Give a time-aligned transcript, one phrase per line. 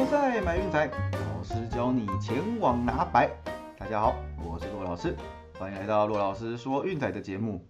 [0.00, 3.30] 球赛买运彩，老师教你前往拿白。
[3.76, 5.14] 大家好，我是骆老师，
[5.58, 7.62] 欢迎来到骆老师说运彩的节目。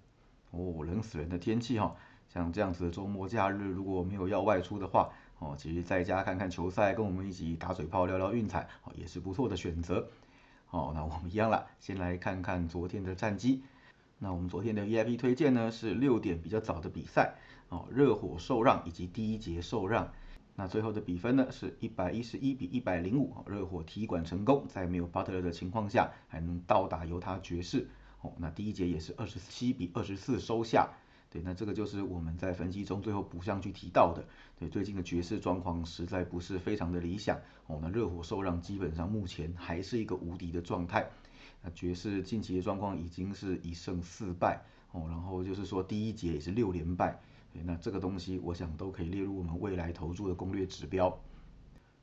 [0.52, 1.92] 哦，冷死人的天气哈，
[2.28, 5.10] 像这样子的周末假日，如果没有要外出的话，
[5.40, 10.06] 哦，其实在家看看球赛，跟我们一起打嘴炮聊聊运彩，哦，也是不错的选择。
[10.70, 13.64] 哦，那我们一样了，先来看看昨天的战绩。
[14.20, 17.34] 那我们昨天的 VIP 推荐呢是六点比较早的比赛，
[17.70, 20.12] 哦，热火受让以及第一节受让。
[20.60, 27.88] 那最后的比分呢是一百一十一比一百零五，热火提管成功，在没有巴特勒的情况下还能到达犹他爵士。
[28.20, 30.91] 哦，那第一节也是二十七比二十四收下。
[31.30, 34.23] 对，那这个就是我们在分析中最后补上去提到的。
[34.59, 37.38] 对，最近的爵士状况实在不是非常的理想。
[37.66, 41.08] 哦，那热火受让基本上目前还是一个无敌的状态。
[41.62, 44.61] 那爵士近期的状况已经是一胜四败。
[44.92, 47.19] 哦，然后就是说第一节也是六连败。
[47.65, 51.19] 那这个东西，我想都可以列入我们未来投注的攻略指标。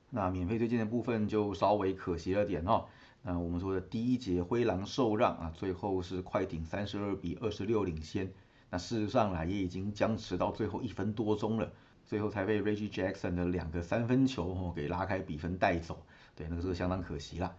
[0.10, 2.86] 那免费推荐的部分就稍微可惜了点哦。
[3.24, 8.32] 那我们说的第一节灰狼受让啊，最后是快艇三十二比二十六领先。
[8.70, 11.72] 那事实上啊，也已经僵持到最后一分多钟了，
[12.06, 15.98] 最后才被 Reggie Jackson 的两个三分球哦给拉开比分带走。
[16.36, 17.54] 对，那个时候相当可惜啦。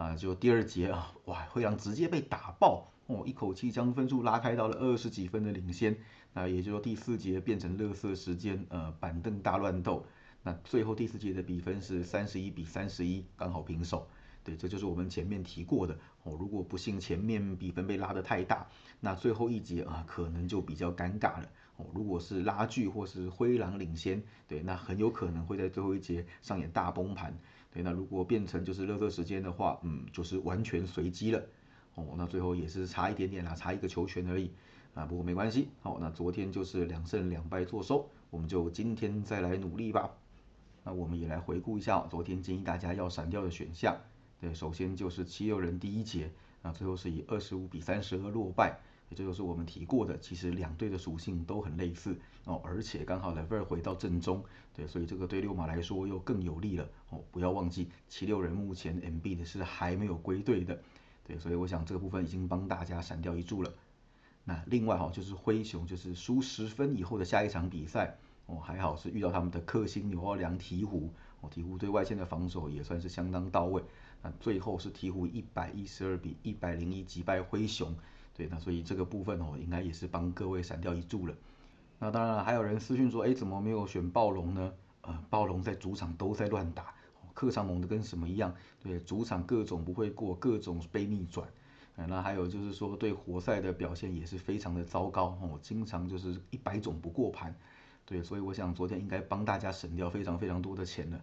[0.00, 5.94] 啊，就第二节啊，哇，灰狼直接被打爆哦，一口气将分数拉开到了二十几分的领先。
[6.32, 10.02] 那也就是说第四节变成乐色时间，呃，板凳大乱斗。
[10.42, 14.08] 那最后第四节的比分是三十一比三十一，刚好平手。
[14.42, 16.34] 对，这就是我们前面提过的哦。
[16.40, 18.66] 如果不幸前面比分被拉得太大，
[19.00, 21.84] 那最后一节啊，可能就比较尴尬了哦。
[21.94, 27.38] 如果是拉锯或是灰狼领先，对，那很有可能会在最后一节上演大崩盘。
[27.72, 31.40] 对，那如果变成就是乐色时间的话，嗯，就是完全随机了
[31.94, 32.14] 哦。
[32.16, 34.50] 那最后也是差一点点啦，差一个球权而已。
[34.92, 40.10] 啊，不过没关系，好，那昨天就是两胜两败作收，我们就今天再来努力吧。
[40.82, 43.96] 那我们也来回顾一下昨天建议大家要闪掉的选项。
[44.40, 57.22] 对，首先就是七六人第一节，那最后是以二十五比三十二落败，也就是我们提过的，其实两队的属性都很类似哦，而且刚好 Lever 回到正中，对，所以这个对六马来说又更有利了哦。
[57.30, 60.80] 不要忘记七六人目前 MB 的是还没有归队的，
[61.24, 63.72] 对，所以我想这个部分已经帮大家闪掉一注了。
[64.44, 68.16] 那另外哈，就是灰熊，就是输十分以后的下一场比赛，
[68.46, 71.08] 哦，还好是遇到他们的克星纽奥良鹈鹕，
[71.40, 73.82] 哦，鹈鹕对外线的防守也算是相当到位，
[74.22, 77.94] 那最后是鹈鹕一百一十二比一百零一击败灰熊，
[78.40, 81.34] 对，那所以这个部分哦，应该也是帮各位闪掉一注了。
[81.98, 84.72] 那当然还有人私讯说，哎，怎么没有选暴龙呢？
[85.02, 86.94] 呃，暴龙在主场都在乱打，
[87.34, 91.46] 客场猛的跟什么一样，对，主场各种不会过，各种被逆转。
[92.08, 97.54] 那还有就是说，对活塞的表现也是非常的糟糕哦，经常就是一百种不过盘，
[98.06, 101.20] 对，所以我想昨天应该帮大家省掉非常非常多的钱了。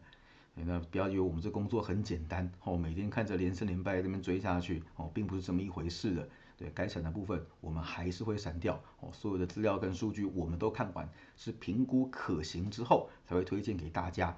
[0.54, 6.30] 那不要以为我们这工作很简单哦，每天看着连胜连败这边追下去哦，并不是这么一回事的。
[6.58, 9.10] 对该闪的部分，我们还是会闪掉哦。
[9.14, 14.36] 所有的资料跟数据我们都看完，是评估可行之后才会推荐给大家。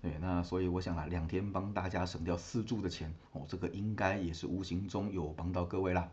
[0.00, 6.08] 对，那所以我想啊，两天帮大家省掉四注的钱哦，这个应该也是无形中有帮到各位啦。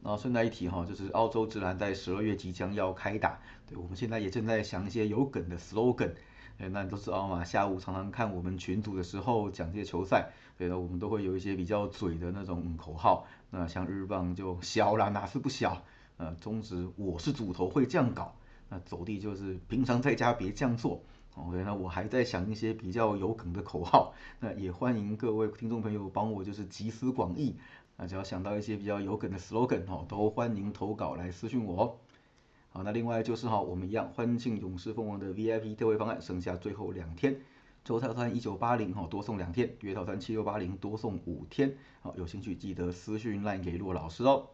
[0.00, 6.12] 那顺带一提哈，就是澳洲直男在十二月即将要开打，对我们现在也正在想一些有梗的 slogan。
[6.62, 13.26] 哎，那你都知道嘛，下午常常看我们群组的时候讲这些球赛，对的，我们都会有一些比较嘴的那种口号。
[13.50, 15.82] 那像日棒就小啦，哪是不小？
[16.18, 18.36] 呃，中指我是主头会这样搞，
[18.68, 21.02] 那走地就是平常在家别这样做。
[21.34, 27.56] OK，那我还在想一些比较有梗的口号，那也欢迎各位听众朋友帮我就是集思广益，
[27.96, 31.96] 那只要想到一些比较有梗的 slogan 哦，都欢迎投稿来私信我哦。
[32.74, 37.36] 好，那另外就是哈，我们一样欢庆勇士凤凰的 VIP 特惠方案，剩下最后两天，
[37.84, 44.48] 周套餐一九八零哈多送两天，月套餐七六八零多送五天，好，有兴趣记得私讯赖给洛老师哦。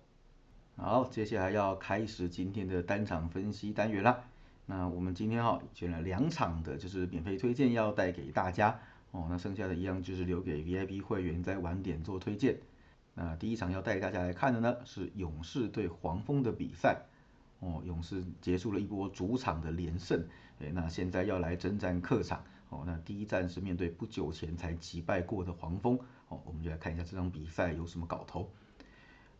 [0.76, 4.24] 好，接下来要开始今天的单场分析单元啦。
[4.66, 8.80] 那我们今天哈选了两场的，就是免费推荐要带给大家
[9.12, 9.28] 哦。
[9.30, 12.58] 那剩下的一样就是留给 VIP 会员在晚点做推荐。
[13.14, 17.02] 那第一场要带大家来看的呢是勇士对黄蜂的比赛
[17.60, 17.82] 哦。
[17.84, 20.26] 勇士结束了一波主场的连胜，
[20.60, 22.84] 哎，那现在要来征战客场哦。
[22.86, 26.40] 那第一站是面对不久前才击败过的黄蜂哦。
[26.44, 28.50] 我们就来看一下这场比赛有什么搞头。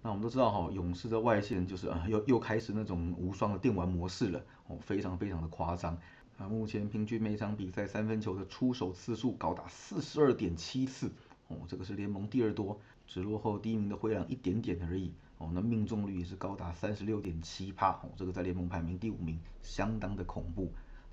[0.00, 5.99] 那我们都知道哈，勇士的外线就是啊，又又开始那种无双的电玩模式了哦，非常非常的夸张
[6.37, 6.49] 啊。
[6.49, 11.11] 目前平均每场比赛三分球的出手次数高达四十二点七次
[11.49, 15.50] 哦，这个是联盟第二多，只落后第一名的灰狼一点点而已哦。
[15.55, 20.70] 那命中率也是高达三十六点七帕哦，这个在联盟排名第五名，相当的恐怖。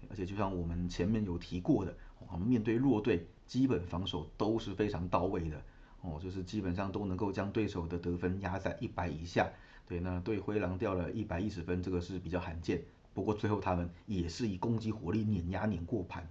[0.10, 1.96] 而且就像我们前面有提过的，
[2.30, 5.60] 我们面对弱队基本防守都是非常到位的，
[6.02, 9.50] 哦，就是基本上都能够将对手的得分压在一百以下。
[9.88, 12.84] 对，那对灰狼掉了一百一十分，这个是比较罕见。
[13.14, 16.28] 不过最后他们也是以攻击火力碾压碾过盘，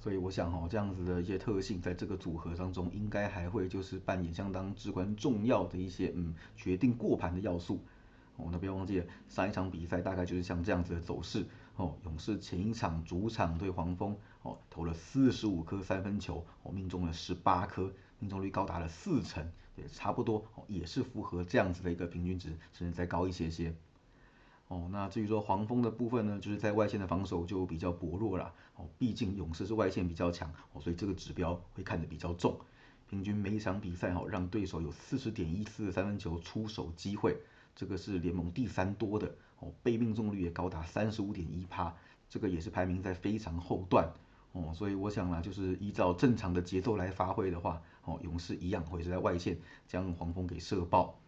[0.00, 7.80] 所以我想哈，这样子的一些特性在这个组合当中，应该还会就是扮演相当至关重要的一些嗯决定过盘的要素。
[8.36, 11.44] 哦，那不要忘记了上一场比赛大概就是像这样子的走势。
[11.74, 19.44] 哦，勇士前一场主场对黄蜂，哦投了四十五颗三分球，哦命中了十八颗，命中率高达了四成，
[19.76, 23.74] 也差不多，哦也是符合这样子的一个平均值，甚至再高一些些。
[24.68, 32.58] 哦，那至于说黄蜂的部分呢，就是在外线的防守就比较薄弱了，哦毕竟勇士是外线比较强，哦所以这个指标会看得比较重，
[33.08, 37.36] 平均每一场比赛哈让对手有四十点一次三分球出手机会，
[37.74, 39.34] 这个是联盟第三多的。
[39.60, 41.92] 哦，被命中率也高达三十五点一趴，
[42.28, 44.08] 这个也是排名在非常后段
[44.52, 51.18] 哦，所以我想呢，就是依照正常的节奏来发挥的话，哦，勇士一样会是在外线将黄蜂给射爆。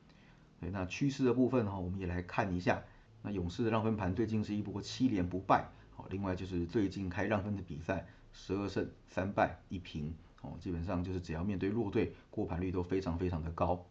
[0.61, 2.81] 对，那趋势的部分哈，我们也来看一下，
[3.23, 13.85] 那勇士的让分盘最近是一波七连不败，哦，另外就是最近开让分的比赛十二胜三败一平，哦，基本上就是只要面对弱队，过盘率都非常非常的高。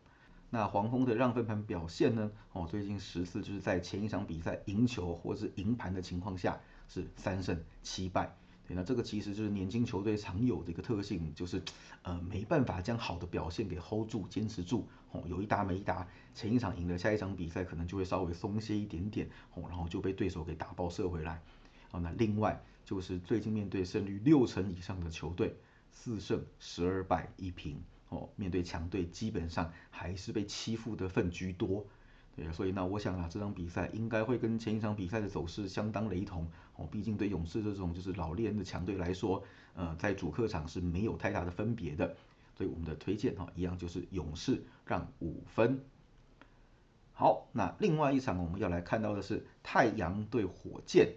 [0.50, 2.32] 那黄蜂的让分盘表现呢？
[2.54, 8.36] 哦，最近十次就是在前一场比赛赢球或是赢盘的情况下是三胜七败。
[8.76, 11.62] 那这个其实就是年轻球队常有的一个特性，就是
[12.04, 14.88] 呃没办法将好的表现给 hold 住、坚持住。
[15.12, 19.28] 哦，有一打没一打，前一场赢了，下一场比赛可能就会稍微松懈一点点。
[19.56, 21.42] 哦，然后就被对手给打爆射回来。
[21.92, 25.56] 哦，那另外就是最近面对胜率六成以上的球队，
[25.92, 27.82] 四胜十二败一平。
[28.10, 31.86] 哦，面对强队基本上还是被欺负的份居多，
[32.54, 36.48] 所以那我想啊，这场比赛应该会跟前一场比赛的走势相当雷同。
[36.76, 39.44] 哦，毕竟对勇士这种就是老练的强队来说，
[39.76, 42.16] 呃，在主客场是没有太大的分别的。
[42.56, 45.80] 所以我们的推荐哈，一样就是勇士让五分。
[47.14, 51.14] 好，那另外一场我们要来看到的是太阳对火箭。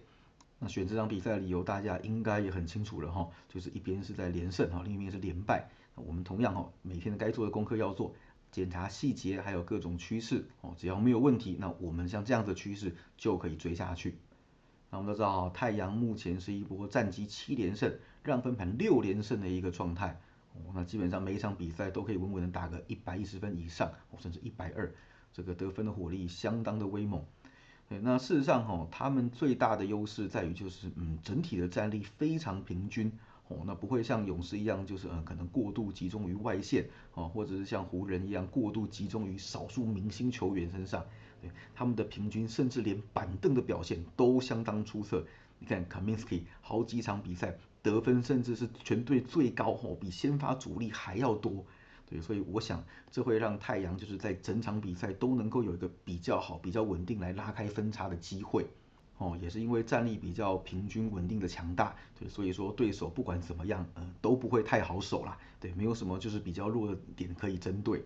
[0.59, 5.69] 那选这场比赛的理由大家应该也很清楚了哈，就是一边是在连胜哈，另一边是连败。
[5.95, 8.15] 我们同样哦，每天该做的功课要做，
[8.53, 14.19] 检查细节，还有各种趋势哦，只要没有问题，那我们像这样的趋势就可以追下去。
[14.91, 20.21] 那我们都知道，太阳目前是一波战绩七连胜，让分盘六连胜的一个状态
[20.53, 24.95] 哦，那基本上每一场比赛都可以稳稳的打个一百一十分以上哦，甚至一百二，
[25.33, 27.25] 这个得分的火力相当的威猛。
[27.89, 33.13] 那事实上哈，他们最大的优势在于就是嗯，整体的战力非常平均。
[33.67, 41.05] 那不会像勇士一样，就是呃可能过度集中于外线哦，或者是像湖人一样过度集中于少数明星球员身上。
[41.41, 45.25] 对，他们的平均甚至连板凳的表现都相当出色。
[45.59, 51.65] 你看 Kaminsky 好几场比赛得分甚至是全队最高哦，比先发主力还要多。
[52.09, 58.67] 对，所以我想这会让太阳就是在整场比赛都能够有一个比较好、比较稳定来拉开分差的机会。
[59.19, 68.05] 哦，也是因为战力比较平均稳定的强大，对，所以说对手不管怎么样，呃，都不会太好守啦，对，没有什么就是比较弱的点可以针对。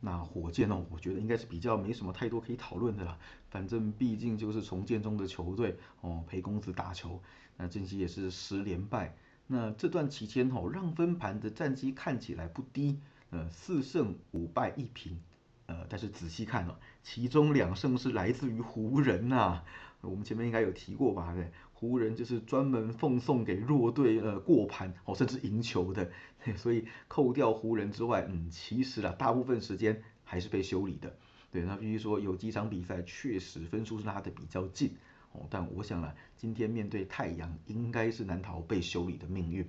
[0.00, 3.18] 那火箭呢，我觉得应该是比较没什么太多可以讨论的啦，
[3.50, 7.20] 反正毕竟就是重建中的球队，哦，陪公子打球，
[7.56, 9.16] 那近期也是十连败，
[9.48, 15.18] 那这段期间哦，让分盘的战绩看起来不低，呃，四胜五败一平，
[15.66, 19.64] 呃，但是仔细看了，其中两胜是来自于湖人呐。
[20.00, 21.34] 我们前面应该有提过吧？
[21.34, 26.10] 对，湖人就是专门奉送给弱队呃过盘哦，甚至赢球的。
[26.56, 31.16] 所以扣掉湖人之外，嗯，其实啊，大部分时间还是被修理的。
[31.50, 34.96] 对，那必须说有几场比赛确实分数是拉的比较近
[35.32, 39.68] 哦，但我想啊，今天面对太阳，应该是难逃被修理的命运。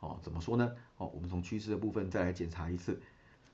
[0.00, 0.72] 哦，怎么说呢？
[0.98, 3.00] 哦，我们从趋势的部分再来检查一次。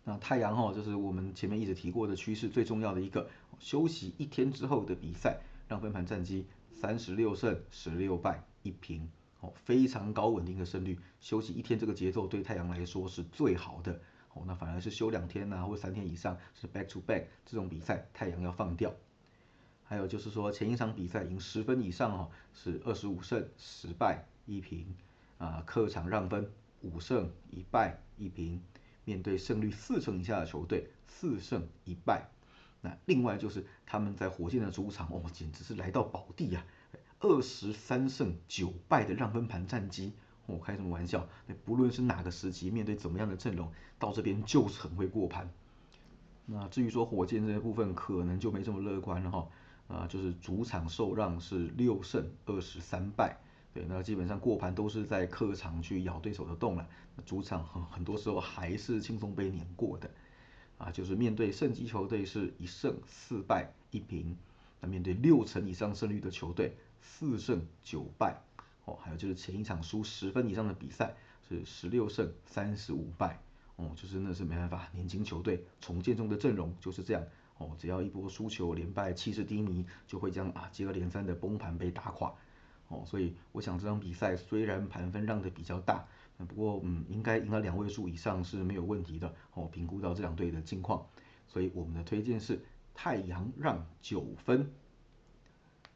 [0.05, 5.41] 那太阳哈，就是我们前面一直提过的趋势最重要的一个，休息一天之后的比赛。
[5.69, 9.09] 让分盘战绩三十六胜十六败一平，
[9.41, 10.99] 哦，非常高稳定的胜率。
[11.21, 14.01] 休息一天这个节奏对太阳来说是最好的，
[14.35, 18.95] 哦，那反而是休两天呐，或三天以上是 back to back 这种比赛，太阳要放掉。
[19.85, 24.95] 还有就是说前一场比赛赢十分以上哦，是二十五胜十败一平，
[25.39, 28.63] 啊，客场让分五胜一败一平，
[29.05, 32.29] 面对胜率四成以下的球队四胜一败。
[32.85, 36.63] 那另外就是他们在火箭的主场哦，简直是来到宝地呀！
[37.21, 40.13] 二十三胜九败的让分盘战绩，
[40.45, 41.27] 我开什么玩笑？
[41.47, 45.51] 那不论是哪个时期，面对怎么样的阵容，到这边就是很会过盘。
[46.45, 49.49] 那至于说火箭这些部分，可能就没这么乐观了哈。
[49.89, 53.39] 啊，就是主场受让是六胜二十三败，
[53.73, 56.87] 对，那基本上过盘都是在客场去咬对手的洞了，
[57.25, 60.11] 主场很很多时候还是轻松被碾过的。
[60.85, 64.37] 啊，就是面对胜级球队是一胜四败一平，
[64.81, 68.43] 那面对六成以上胜率的球队四胜九败。
[68.85, 71.15] 哦，还有就是前一场输十分以上的比赛
[71.49, 73.41] 是十六胜三十五败。
[73.77, 77.25] 哦，就是那是没办法，年轻球队重建中的阵容就是这样。
[77.57, 82.35] 哦，只要一波输球连败，气势低迷，就会将啊接二连三的崩盘被打垮。
[82.89, 86.07] 哦，所以我想这场比赛虽然盘分让的比较大，
[86.39, 89.35] 不过嗯应该赢了两位数以上是没有问题的。
[89.55, 91.07] 哦，评估到这两队的近况，
[91.47, 92.61] 所以我们的推荐是
[92.95, 94.71] 太阳让九分。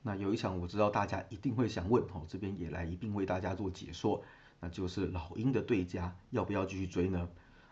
[0.03, 4.23] 那有一场我知道大家一定会想问，哦这边也来一并为大家做解说，
[4.61, 7.29] 那就是老鹰的对家要不要继续追呢？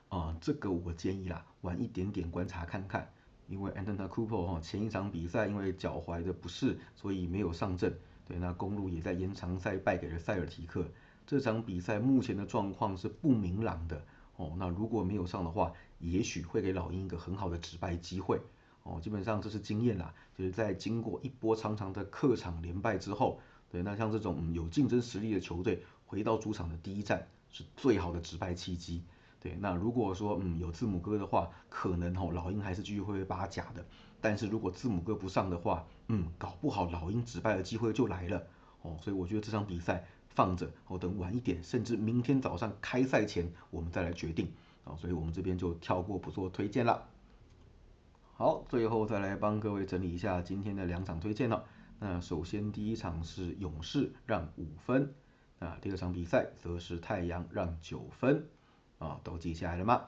[0.09, 3.11] 啊，这个我建议啦，晚一点点观察看看，
[3.49, 7.97] 因为 Anton Cooper 哈前一场比赛因为脚踝的不适，所以没有上阵。
[8.27, 10.87] 对，那公路也在延长赛败给了塞尔提克。
[11.27, 14.05] 这场比赛目前的状况是不明朗的
[14.37, 14.55] 哦。
[14.57, 18.41] 那如果没有上的话，也许会给老鹰一个很好的直败机会
[18.85, 19.01] 哦。
[19.03, 23.41] 基本上这是经验啦，就是在经过一波长长的客场连败之后，
[23.71, 29.03] 对，那像这种有竞争实力的球队回到主场的第一战是最好的直败契机。
[29.41, 33.85] 对，那如果说嗯有字母哥的话，可能哦老鹰还是继续会扒假的。
[34.21, 38.43] 但是如果字母哥不上的话，嗯，搞不好老鹰止败的机会就来了
[38.83, 38.97] 哦。
[39.03, 40.05] 所以我觉得这场比赛
[40.37, 44.53] 放着哦，等晚一点，甚至明天早上开赛前我们再来决定
[44.85, 44.95] 啊。
[44.97, 47.09] 所以我们这边就跳过不做推荐了。
[48.35, 51.65] 好，最后再来帮各位整理一下今天的两场推荐了。
[51.99, 55.13] 那首先第一场是勇士让五分，
[55.59, 58.47] 啊，第二场比赛则是太阳让九分。
[58.99, 60.05] 啊，都记下来了吗？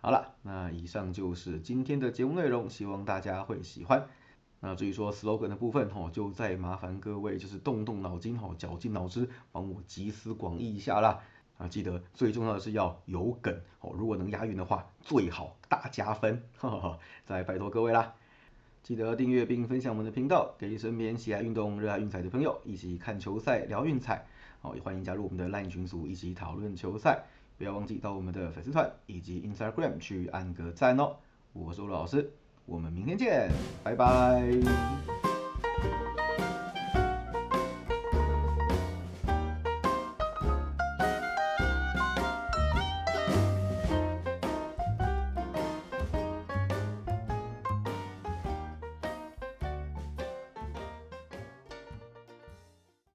[0.00, 4.08] 好了，那以上就是今天的节目内容，希望大家会喜欢。
[4.60, 11.20] 那至于说 slogan 的部分哈，就再麻烦各位就是动动脑筋哈，绞尽脑汁帮我集思广益一下啦。
[11.56, 16.42] 啊，记得最重要的是要有梗哦，如果能押韵的话最好大加分。
[16.56, 18.14] 哈哈，再拜托各位啦，
[18.82, 24.26] 记得订阅并分享我们的频道，给身边喜爱运动、热爱运彩的朋友一起看球赛聊运彩。
[24.60, 27.24] 好，也欢迎加入我们的 LINE 群组，一起讨论球赛。
[27.56, 31.16] 不要忘记到我们的粉丝团以及 Instagram 去按个赞哦！
[31.52, 32.32] 我是陆老师，
[32.70, 33.50] 我们明天见，
[33.82, 34.44] 拜拜。